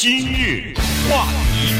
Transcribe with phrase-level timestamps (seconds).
[0.00, 0.72] 今日
[1.10, 1.74] 话题，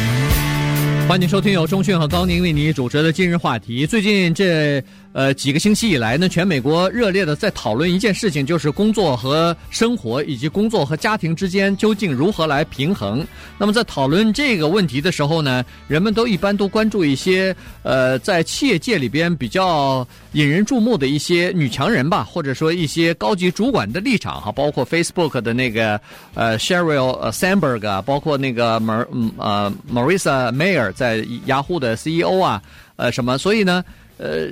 [1.07, 3.87] 欢迎收听由钟讯和高宁为你主持的今日话题。
[3.87, 4.83] 最近这。
[5.13, 13.27] 呃，几个星期以来呢，全美国热烈的在讨论一件事情，就是工作和生活以及工作和家庭之间究竟如何来平衡。
[13.59, 26.01] 那么在讨论这个问题的时候呢，人们都一般都关注一些呃，在企业界里边比较引人注目的一些女强人吧，或者说一些高级主管的立场哈，包括 Facebook 的那个
[26.35, 29.07] 呃 Sheryl Sandberg，包括那个 Mar
[29.39, 32.63] 呃 Marissa Mayer 在雅虎的 CEO 啊，
[32.97, 33.83] 呃什么，所以呢，
[34.19, 34.51] 呃。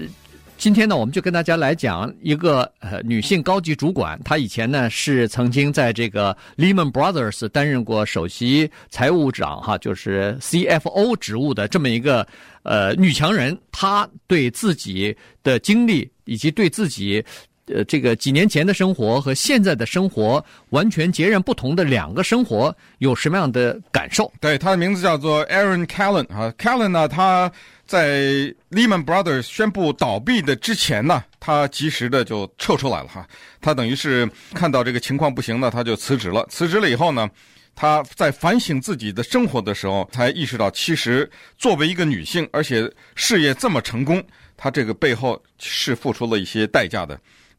[0.58, 12.26] 今天呢，我们就跟大家来讲一个呃女性高级主管，她以前呢是曾经在这个 Lehman Brothers 担任过首席财务长哈，就是 CFO 职务的这么一个
[12.62, 13.56] 呃女强人。
[13.70, 17.22] 她对自己的经历以及对自己
[17.66, 24.32] 呃这个几年前的生活和现在的生活完全截然不同的两个生活有什么样的感受？
[24.40, 27.52] 对，他的名字叫做 Aaron Callan 啊，Callan 呢，他。
[27.86, 33.24] 在 Lehman Brothers 宣布倒闭的之前呢，他及时的就撤出来了哈。
[33.60, 36.44] 他等于是看到这个情况不行呢，他就辞职了。
[36.50, 37.30] 辞职了以后呢，
[37.76, 44.20] 他在反省自己的生活的时候，才意识到，其实作为一个女性，而且事业这么成功，
[44.56, 47.16] 她这个背后是付出了一些代价的。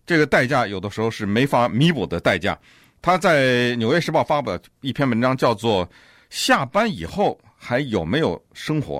[0.07, 2.57] 这个代价有的时候是没法弥补的代价。
[2.99, 3.43] 他在
[3.75, 5.85] 《纽约时报》发表一篇文章，叫做
[6.31, 8.99] 《下班以后还有没有生活》。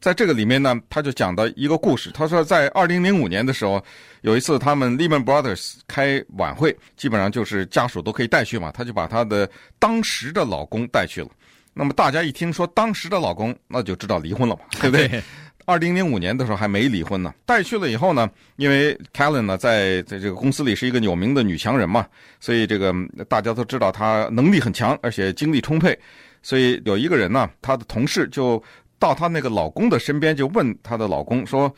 [0.00, 2.10] 在这个里面呢，他就讲到一个故事。
[2.12, 3.82] 他说，在二零零五年的时候，
[4.22, 11.28] 有一次他们 Lehman Brothers 开晚会，基本上就是家属都可以带去嘛，他就把他的当时的老公带去了。
[11.72, 15.22] 那么大家一听说当时的老公，那就知道离婚了嘛，对不对？
[15.66, 17.34] 二零零五年的时候还没离婚呢。
[17.44, 22.06] 带去了以后呢，因为 Kellen 呢在在这个公司里是一个有名的女强人嘛，
[22.40, 22.94] 所以这个
[23.28, 25.98] 大家都知道她能力很强，而且精力充沛。
[26.42, 28.62] 所以有一个人呢，她的同事就。
[28.98, 31.70] 到她那个老公的身边，就问她的老公说：“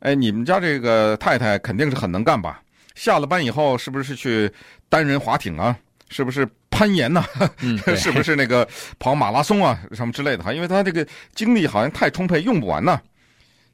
[0.00, 2.60] 哎，你们家这个太太肯定是很能干吧？
[2.94, 4.52] 下了班以后是不是去
[4.90, 5.74] 单人划艇啊？
[6.10, 7.50] 是不是攀岩呐、啊？
[7.64, 8.68] 嗯、是不是那个
[8.98, 10.44] 跑马拉松啊什么之类的？
[10.44, 11.04] 哈，因为她这个
[11.34, 13.00] 精力好像太充沛，用不完呢。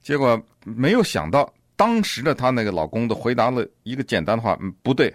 [0.03, 5.15] 结果没有想到，当时的她那个老公的回答了一个简单的话：嗯，不对，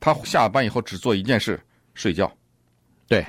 [0.00, 1.60] 她下班以后只做一件事，
[1.94, 2.30] 睡觉。
[3.06, 3.24] 对，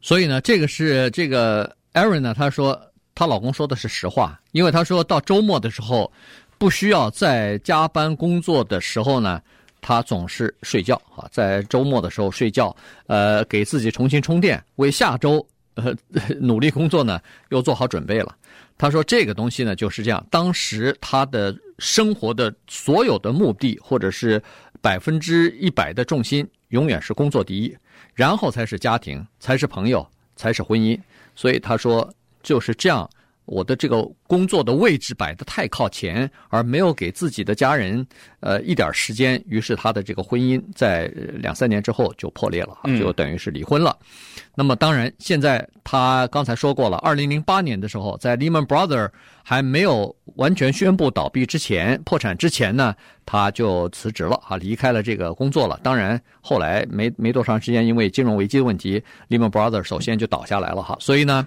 [0.00, 2.80] 所以呢，这个是这个 Erin 呢，她说。
[3.12, 6.10] 她老公说的是实话，因为她说到周末的时候，
[6.56, 9.42] 不需要在加班工作的时候呢，
[9.82, 12.74] 她总是睡觉啊，在周末的时候睡觉，
[13.08, 15.94] 呃，给自己重新充电，为下周呃
[16.40, 17.20] 努力工作呢
[17.50, 18.34] 又做好准备了。
[18.80, 24.42] 他说这个东西呢就是这样，当时他的生活的所有的目的或者是
[24.80, 27.76] 百分之一百的重心永远是工作第一，
[28.14, 30.98] 然后才是家庭，才是朋友，才是婚姻。
[31.36, 32.12] 所以他说。
[32.42, 33.06] 就是这样，
[33.50, 38.06] 我的这个工作的位置摆得太靠前，而没有给自己的家人
[38.38, 43.98] 呃一点时间，于是他的这个婚姻在两三年之后就破裂了，就等于是离婚了。
[44.00, 44.06] 嗯、
[44.54, 49.10] 那么当然，现在他刚才说过了，二零零八年的时候，在 Lehman Brothers
[49.42, 52.94] 还没有完全宣布倒闭之前、破产之前呢，
[53.26, 55.80] 他就辞职了啊，离开了这个工作了。
[55.82, 61.44] 当然，后来没没多长时间，因为金融危机的问题，Lehman Brothers 首先就倒下来了哈，所以呢。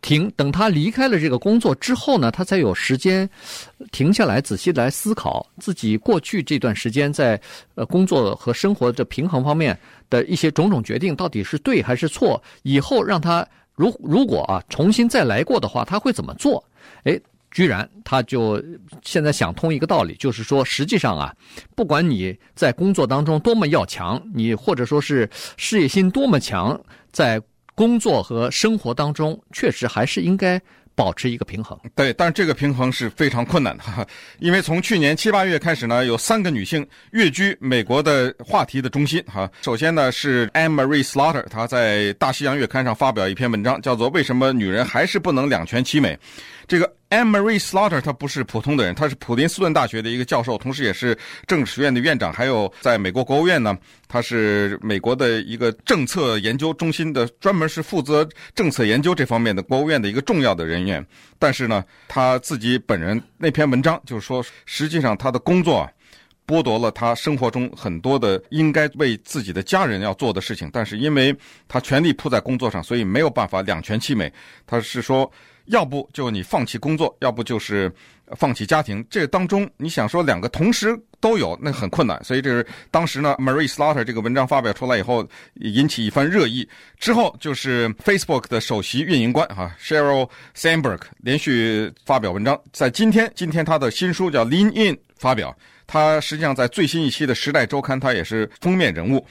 [0.00, 3.28] 停，等他离开了这个工作之后呢，他才有时间
[3.90, 7.40] 停下来，仔细来思考自己过去这段时间在
[7.74, 9.78] 呃工作和生活的平衡方面
[10.08, 12.42] 的一些种种决定到底是对还是错。
[12.62, 16.62] 以后让他如如果啊重新再来过的话，他会怎么做？
[17.04, 17.18] 哎，
[17.50, 18.62] 居然他就
[19.02, 21.34] 现在想通一个道理，就是说，实际上啊，
[21.74, 27.40] 不管你在工作当中多么要强，你或者说是事业心多么强，在
[27.74, 30.60] 工作和生活当中，确实还是应该
[30.94, 31.78] 保持一个平衡。
[31.94, 33.84] 对，但是这个平衡是非常困难的，
[34.40, 39.22] 因为从去年七八月开始呢，有三个女性跃居美国的话题的中心。
[39.26, 46.14] 哈，首先呢是 Anne Marie Slaughter，她在《大西洋月刊》上发表一篇文章，叫做《为什么女人还是不能两全其美》。
[46.72, 51.14] 这个 amary Slaughter 他不是普通的人，他是普林斯顿大学的一个教授，同时也是
[51.46, 53.76] 政治学院的院长，还有在美国国务院呢，
[54.08, 61.06] 他是美国的一个政策研究中心的，专门是负责政策研究这方面的国务院的一个重要的人员。
[61.38, 65.90] 但是呢，他自己本人那篇文章就是说，实际上他的工作啊，
[66.46, 71.36] 剥夺了他生活中很多的应该为自己的家人要做的事情，但是因为
[71.68, 74.32] 他全力扑在工作上，所以没有办法两全其美。
[74.66, 75.30] 他是说。
[75.66, 77.92] 要不就你放弃工作，要不就是
[78.36, 79.04] 放弃家庭。
[79.08, 82.22] 这当中你想说两个同时都有，那很困难。
[82.24, 86.68] 所以这是当时呢，Marie Slaughter 这个文章发表出来以后，引起一番热议。
[86.98, 95.56] 之后就是 Facebook 的首席运营官哈 Sheryl Sandberg 连续发表文章，在今天，今天他的新书叫《Lean In》发表。
[95.86, 99.26] 他实际上在最新一期的《时代周刊》，他也是封面人物。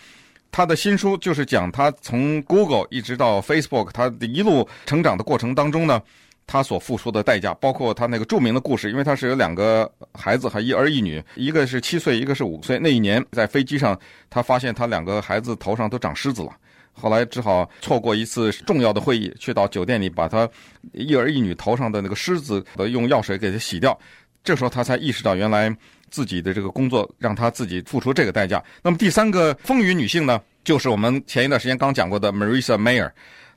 [0.51, 6.01] 他的新书就是讲他从 Google 一直到 Facebook，他一路成长的过程当中呢，
[6.45, 12.77] 他所付出的代价，包括他那个著名的故事，因为他是有两个孩子，还一儿一女，一个是七岁，一个是五岁。
[12.77, 13.97] 那一年在飞机上，
[14.29, 16.49] 他发现他两个孩子头上都长虱子了，
[16.91, 20.49] 后来只好错过一次重要的会议，去到酒店里把他
[20.91, 23.97] 一儿一女头上的那个虱子的用药水给他洗掉。
[24.43, 25.73] 这时候他才意识到，原来
[26.11, 28.63] 自己的这个工作让他自己付出这个代价。
[28.83, 33.09] 那么第三个风云女性呢，就是我们前一段时间刚讲过的 Marissa Mayer，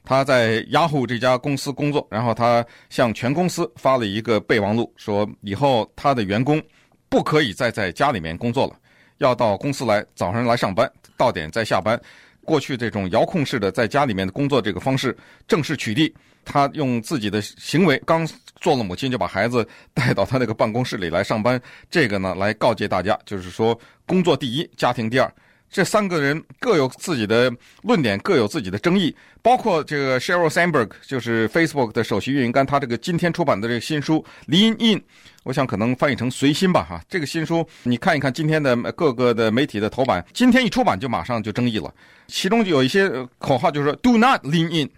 [0.04, 6.62] 她在 Yahoo 这家公司工作，然后她向全公司发了一个备忘录，说以后她的员工
[7.08, 8.74] 不可以再在家里面工作了，
[9.18, 12.00] 要到公司来，早上来上班，到点再下班。
[12.44, 15.16] 过去这种遥控式的在家里面的工作这个方式
[15.48, 16.12] 正式取缔。
[16.44, 18.26] 他用自己的行为，刚
[18.60, 21.60] 做了母亲就把孩子带到他那个办公室里来上班，
[21.90, 25.34] 这个呢，来告诫大家，就是说工作第一，家庭第二。
[25.74, 29.12] 这三个人各有自己的论点，各有自己的争议。
[29.42, 35.00] 包括这个 Sheryl Sandberg，就是 Facebook 的首席运营官，他这个今天出版的这个新书《Lean In》，
[35.42, 37.02] 我想可能翻译成“随心”吧，哈。
[37.08, 41.92] 这个新书你看一看，今天的各个的媒体的头版，今天一出版就马上就争议了。
[42.28, 44.88] 其中就有一些口号，就是 “Do not lean in”，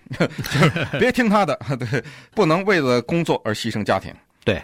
[1.00, 4.12] 别听他的， 对，不能为了工作而牺牲家庭，
[4.44, 4.62] 对。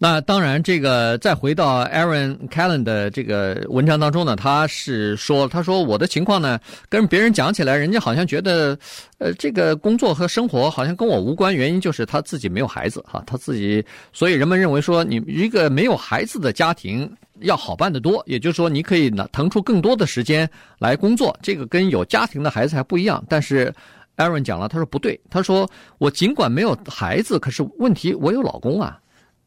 [0.00, 6.56] 那当然，这个再回到 Aaron Callen 的这个文章当中呢，他是说，他说我的情况呢，
[6.88, 8.78] 跟别人讲起来，人家好像觉得，
[9.18, 20.48] 呃，这个工作和生活好像跟我无关，原因就是他自己没有孩子哈，他自己，所以人们认为说，你一个没有孩子的家庭要好办得多，也就是说，你可以呢腾出更多的时间
[20.78, 23.20] 来工作，这个跟有家庭的孩子还不一样。
[23.28, 23.74] 但是
[24.16, 25.68] Aaron 讲了，他说不对，他说
[25.98, 28.96] 我尽管没有孩子，可是问题我有老公啊。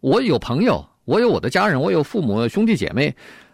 [0.01, 3.13] 我有朋友，我有我的家人，我有父母、兄弟姐妹，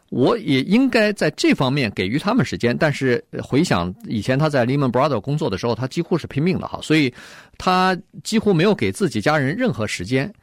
[0.09, 2.75] 我也应该在这方面给予他们时间。
[2.75, 7.13] 但是回想以前他在 Lehman Brothers 工作的时候，他几乎是拼命的哈，所以
[7.57, 10.33] 他几乎没有给自己家人任何时间，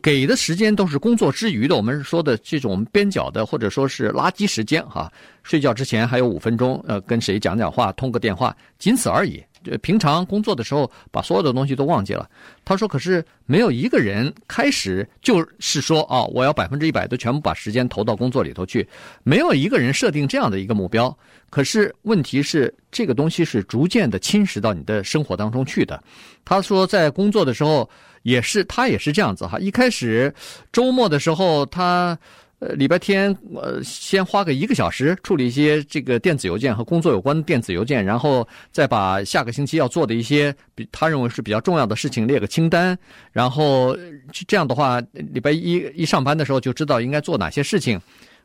[0.00, 5.10] 给的时间都是工作之余的，我们说的这种边角的或者说是垃圾时间哈。
[5.42, 9.42] 睡觉之前还有五分钟，呃，跟谁讲讲话，通个电话，仅此而已。
[9.82, 12.28] 平常工作的时候，把所有的东西都忘记了。
[12.64, 18.88] 他说：“可是没有一个人开始就是说啊，我要百分之一百的全部把时间投到工作里头去。
[19.22, 21.16] 没有一个人设定这样的一个目标。
[21.50, 26.02] 可是问题是，这个东西是逐渐的侵蚀到你的生活当中去的。”
[26.44, 27.88] 他说，在工作的时候
[28.22, 29.58] 也是，他也是这样子哈。
[29.58, 30.34] 一开始
[30.72, 32.18] 周末的时候，他。
[32.60, 42.96] 呃，礼拜天，呃，先花个一个小时处理一些这个电子邮件和工作有关的电子邮件，然后再把下个星期要做的一些比他认为是比较重要的事情列个清单，
[43.32, 43.96] 然后
[44.46, 47.98] 这样的话，礼拜一一上班的时候就知道应该做哪些事情，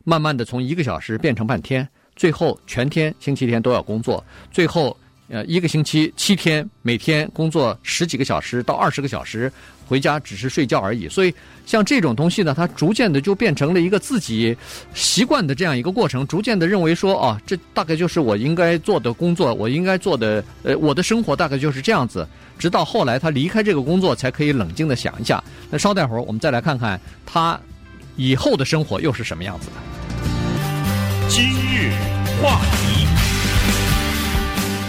[0.06, 1.86] 慢慢的从一个小时变成半天，
[2.16, 9.52] 最后全天星期天都要工作，最后呃一个星期七天，每天工作十几个小时到二十个小时。
[9.88, 11.32] 回家只是睡觉而已，所以
[11.64, 14.58] 像这种东西呢，它逐渐的就变成了一个自己
[14.96, 22.28] 习惯的这样一个过程，逐渐的认为说，啊，这大概就是我应该做的工作，我应该做的，呃，我的生活大概就是这样子。
[22.58, 25.44] 直到后来他离开这个工作，才可以冷静的想一下。
[25.70, 27.60] 那稍待会儿，我们再来看看他
[28.16, 31.30] 以后的生活又是什么样子的。
[31.30, 31.92] 今日
[32.42, 33.05] 话题。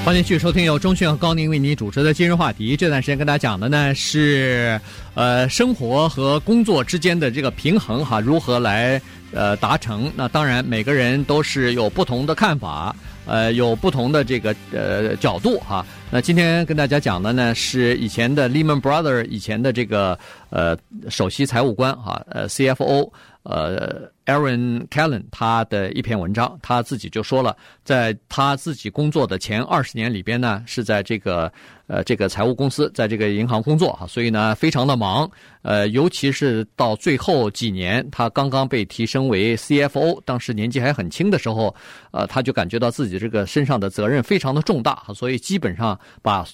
[0.07, 2.77] 欢迎继续收听由钟讯和高宁为你主持的今日话题。
[2.77, 4.81] 这段时间跟大家讲的呢是，
[5.15, 10.09] 呃，生活和工作之间的这个平衡哈，如何来呃达成？
[10.15, 12.95] 那当然每个人都是有不同的看法，
[13.27, 15.85] 呃，有不同的这个呃角度哈。
[16.09, 20.17] 那今天跟大家讲的呢是以前的 Lehman Brothers 以前的这个
[20.51, 20.79] 呃
[21.11, 23.11] 首席财务官哈，呃 CFO。
[23.49, 31.53] 呃，Aaron Callan 他的一篇文章，他自己就说了，在他自己工作的前二十年里边呢，是在这个
[31.87, 35.31] 呃这个财务公司，在这个银行工作哈，所以呢非常的忙。
[35.63, 41.75] 呃，尤其是到最后几年，他刚刚被提升为 CFO，当时年纪还很轻的时候，
[42.11, 46.45] 呃，他就感觉到自己这个身上的责任非常的重大，所以基本上把。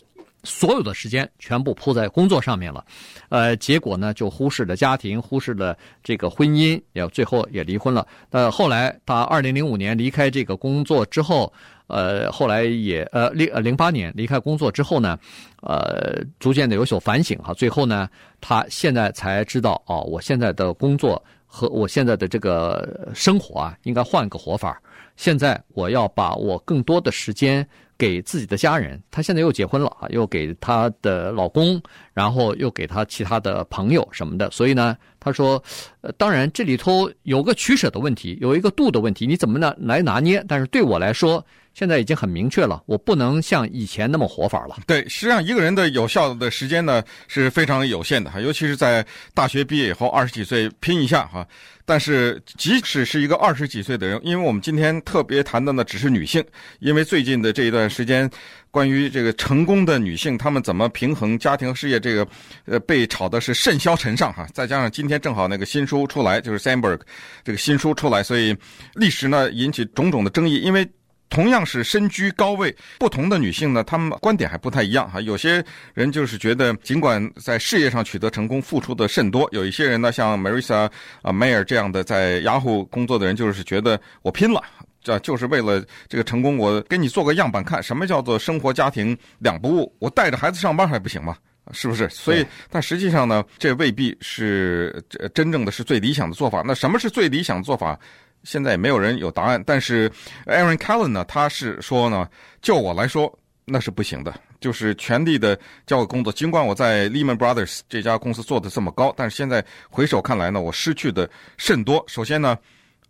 [0.44, 2.84] 所有的时间全部扑在工作上面了，
[3.28, 8.06] 呃，结果呢就忽视了家庭，忽视了这个婚姻，也最后也离婚了。
[8.30, 11.52] 呃，后来他二零零五年离开这个工作之后，
[11.86, 15.18] 呃，后来也呃零呃零八年离开工作之后呢，
[15.60, 17.54] 呃，逐渐的有所反省哈。
[17.54, 18.08] 最后呢，
[18.40, 24.80] 他现在才知道哦，我现在的工作和我现在的这个生活啊，应该换个活法。
[25.14, 27.64] 现在我要把我更多的时间
[28.02, 29.00] 给自己的家人。
[29.12, 31.80] 她现在又结婚了啊，又给她的老公，
[32.12, 34.50] 然后又给她其他的朋友什么的。
[34.50, 35.62] 所以呢，她说，
[36.00, 40.44] 呃，当然这里头有个取舍的问题，有一个度的问题，你怎么呢来拿捏？
[40.48, 44.76] 但是对我来说，现在已经很明确了，我不能像以前那么活法了。
[44.86, 51.46] 对，实际上一个人的有效的时间呢是非常有限的哈，尤其是在大学毕业以后，二十几岁拼一下哈。
[51.84, 56.42] 但是，即使是一个二十几岁的人，因为我们今天特别谈的呢，只是女性，
[56.78, 58.30] 因为最近的这一段时间，
[58.70, 62.26] 关于这个成功的女性，她们怎么平衡家庭和事业，这个
[62.66, 64.46] 呃被炒的是甚嚣尘上哈。
[64.54, 67.00] 再加上今天正好那个新书出来，就是 Sandberg
[67.42, 68.56] 这个新书出来，所以
[68.94, 70.88] 历史呢引起种种的争议，因为。
[71.32, 75.18] 同样是身居高位，不同的女性呢，她们观点还不太一样哈。
[75.22, 80.90] 有些人就是觉得，尽管在事业上取得成功，付出的甚多；有一些人呢，像 Marissa
[81.22, 84.62] 啊 Mayer 这样的在雅虎工作的人，就是觉得我拼了，
[85.02, 86.58] 这就是为了这个成功。
[86.58, 89.90] 我给你做个样板看，什么叫做生活家庭两不误？
[90.00, 91.34] 我带着孩子上班还不行吗？
[91.72, 92.06] 是不是？
[92.10, 96.62] 所以，但实际上呢，这未必是真正的是最理想的做法。
[96.66, 97.98] 那什么是最理想的做法？
[98.44, 100.10] 现在也没有人有答案，但是
[100.46, 102.28] Aaron Callan 呢，他是说呢，
[102.60, 103.32] 就我来说
[103.64, 106.32] 那是不行的，就是全力的交给工作。
[106.32, 112.04] 尽管我在 Lehman Brothers 这家公司做的这么高，但是现在回首看来呢，我失去的甚多。
[112.08, 112.58] 首先呢，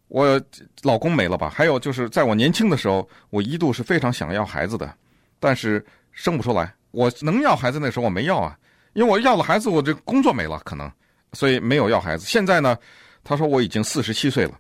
[0.09, 0.41] 我
[0.83, 1.49] 老公没了吧？
[1.49, 4.95] 还有就是在我年轻的时候，我一度是非常想要孩子的，
[5.41, 6.75] 但是生不出来。
[6.91, 8.55] 我能要孩子那时候我没要啊，
[8.93, 10.93] 因为我要了孩子，我这工作没了，可能
[11.33, 12.27] 所以没有要孩子。
[12.27, 12.77] 现在呢，
[13.25, 14.53] 他说我已经四十七岁了。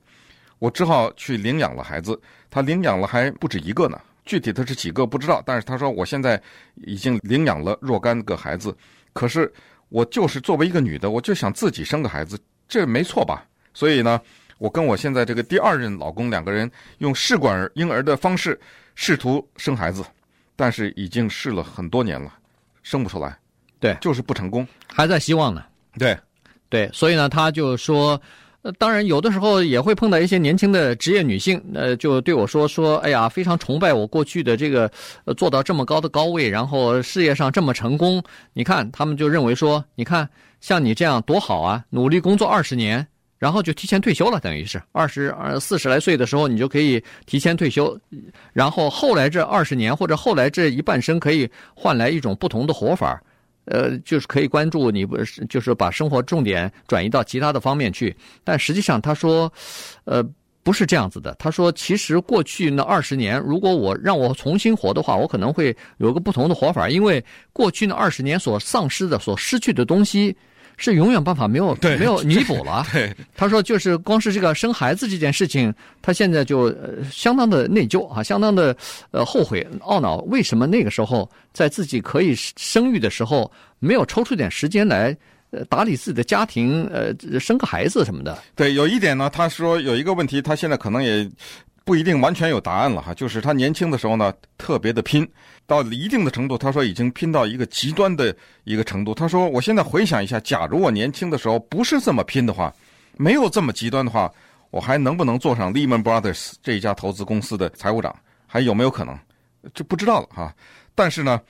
[0.62, 2.16] 我只好去领养了孩子，
[2.48, 5.42] 他领养了还不止一个呢，具体他是几个不知道。
[5.44, 6.40] 但是他说我现在
[6.76, 8.72] 已经领养了若干个孩子，
[9.12, 9.52] 可是
[9.88, 12.38] 我就是作为一个女的，我就想自己生个孩子，
[12.68, 13.44] 这没错吧？
[13.74, 14.20] 所以呢，
[14.58, 18.56] 我跟我现在这个第二任老公两个人用试管婴儿的方式
[18.94, 20.04] 试图生孩子，
[20.54, 22.32] 但是已经试了很多年了，
[22.84, 23.36] 生不出来，
[23.80, 25.64] 对，就是不成功，还在希望呢。
[25.98, 26.16] 对，
[26.68, 28.22] 对，所以呢，他就说。
[28.62, 34.88] 呃，当然，有的时候也会碰到一些年轻的职业女性，呃，就对我说说，哎呀，非常崇拜我过去的这个，
[35.24, 38.22] 呃，做到这么高的高位，然后事业上这么成功。
[38.52, 40.28] 你看，他们就认为说，你看
[40.60, 43.04] 像你这样多好啊，努力工作二十年，
[43.36, 47.98] 然后就提前退休了，等于是二十二四十来岁的时候，你就可以提前退休，
[48.52, 53.20] 然后后来这二十年或者后来这一半生可以换来一种不同的活法。
[53.64, 58.14] 呃，就是可以关注你，不是就是把生活重点转移到其他的方面去。
[58.42, 59.52] 但实际上，他说，
[60.04, 60.22] 呃，
[60.62, 61.34] 不是这样子的。
[61.38, 70.36] 他说，其实过去那二十年，如果我让我重新活的话，我可能会有个不同的活法，因为过去那二十年所丧失的、所失去的东西。
[70.82, 72.84] 是永远办法没有没有弥补了。
[72.92, 75.72] 对，他说就是光是这个生孩子这件事情，
[76.02, 78.76] 他现在就呃相当的内疚啊，相当的
[79.12, 83.48] 呃后悔懊恼，为什么那个时候在自己可以生育的时候
[83.78, 85.16] 没有抽出点时间来
[85.52, 88.36] 呃打理自己的家庭，呃生个孩子什么的。
[88.56, 91.30] 对，有一点呢，他说有一个问题，他现在可能也。
[91.84, 95.28] 不一定完全有答案了哈，就是他年轻的时候呢，特别的拼，
[95.66, 98.34] 到了一定的程度，他说已经拼到一个极端的
[98.64, 99.14] 一个程度。
[99.14, 102.72] 他说，我现在回想一下，假如我年轻的时候不是这么拼的话，
[103.16, 104.32] 没有这么极端的话，
[104.70, 108.14] 我还能不能做上 Lehman Brothers 这一家投资公司的财务长？
[108.46, 109.18] 还有没有可能？
[109.74, 110.54] 这不知道了哈。
[110.94, 111.40] 但是呢，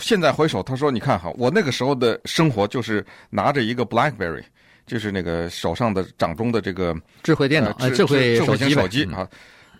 [0.00, 4.44] 现在回首，他说，你看哈，我那个时候的生活就是拿着一个 BlackBerry。
[4.86, 9.26] 就是那个手上的掌中的这个智慧电脑，呃、智，智慧手机手机啊。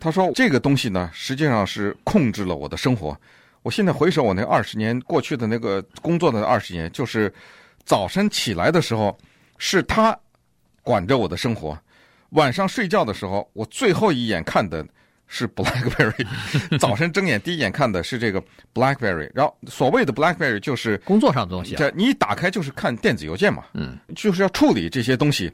[0.05, 3.19] 他说这个东西呢，实际上是控制了我的生活。
[3.63, 7.33] 我现在回首我那二十年过去的那个工作的二十年，就是
[7.87, 9.17] 早晨起来的时候
[9.57, 10.15] 是他
[10.83, 11.75] 管着我的生活，
[12.33, 14.87] 晚上睡觉的时候我最后一眼看的。
[15.27, 16.27] 是 BlackBerry，
[16.79, 18.41] 早晨睁眼第一眼看的是这个
[18.75, 25.51] BlackBerry，然后所谓的 BlackBerry 就是工作上的东西，这你一打开就是看电子邮件嘛，嗯，就是要处理这些东西，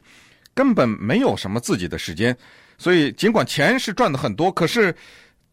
[0.53, 2.37] 根本没有什么自己的时间，
[2.81, 4.93] 所以尽管钱是赚的很多，可是。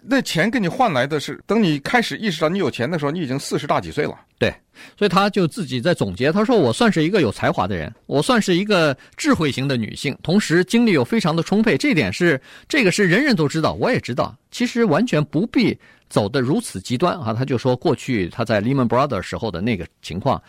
[0.01, 4.17] 那钱给你换来的是，等你开始意识到你有钱的时候，你已经四十大几岁了。
[4.39, 4.49] 对，
[4.97, 11.77] 所以他就自己在总结，他说：“我算是一个有才华的人，我算是一个智慧型的女性，同时精力又非常的充沛。
[11.77, 14.33] 这点是这个是人人都知道，我也知道。
[14.53, 15.77] 其实完全不必
[16.09, 20.41] 走得如此极端啊。”他就说过去他在 Lehman Brothers 时候的那个情况。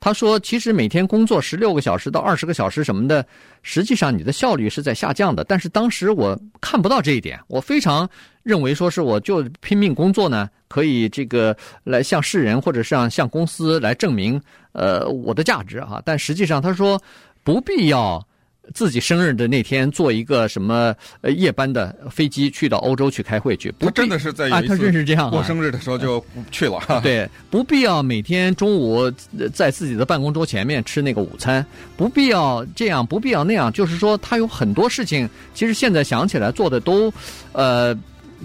[0.00, 3.24] 他说，其实每天工作十六个小时到二十个小时什么的，
[3.62, 5.44] 实际上你的效率是在下降的。
[5.44, 8.08] 但是当时我看不到这一点，我非常
[8.42, 11.54] 认为说是我就拼命工作呢，可以这个
[11.84, 14.40] 来向世人或者是向向公司来证明
[14.72, 16.00] 呃我的价值啊。
[16.04, 17.00] 但实际上他说
[17.44, 18.26] 不必要。
[18.72, 23.72] 自己生日的那天，坐一个什么呃夜班的飞机去到欧洲去开会去。
[23.78, 26.76] 他真的是在啊，他真是这样过生日的时候就去了。
[26.86, 29.10] 啊、 对，不必要每天中午
[29.52, 31.64] 在自己的办公桌前面吃那个午餐，
[31.96, 33.72] 不必要这样，不必要那样。
[33.72, 37.12] 就是说，他有很多事情，其实现在想起来做的都，
[37.52, 37.96] 呃，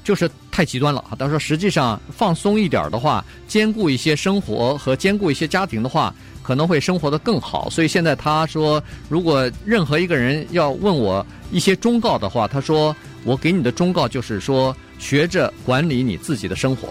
[0.04, 1.16] 就是太极端了啊。
[1.18, 6.14] 他说，实际上放松一点的话，兼顾一些生活和兼顾一些家庭的话。
[6.46, 16.88] 可能会生活的更好，所以现在他说，如果任何一个人要问我一些忠告的话，他说，我给你的忠告就是说，学着管理你自己的生活。